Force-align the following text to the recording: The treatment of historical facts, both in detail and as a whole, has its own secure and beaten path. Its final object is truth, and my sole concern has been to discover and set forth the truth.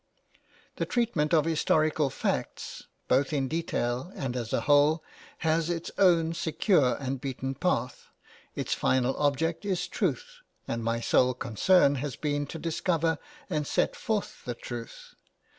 The 0.77 0.87
treatment 0.87 1.31
of 1.31 1.45
historical 1.45 2.09
facts, 2.09 2.87
both 3.07 3.31
in 3.31 3.47
detail 3.47 4.11
and 4.15 4.35
as 4.35 4.51
a 4.51 4.61
whole, 4.61 5.03
has 5.45 5.69
its 5.69 5.91
own 5.95 6.33
secure 6.33 6.95
and 6.99 7.21
beaten 7.21 7.53
path. 7.53 8.07
Its 8.55 8.73
final 8.73 9.15
object 9.17 9.63
is 9.63 9.87
truth, 9.87 10.37
and 10.67 10.83
my 10.83 11.01
sole 11.01 11.35
concern 11.35 11.93
has 12.01 12.15
been 12.15 12.47
to 12.47 12.57
discover 12.57 13.19
and 13.47 13.67
set 13.67 13.95
forth 13.95 14.41
the 14.43 14.55
truth. 14.55 15.13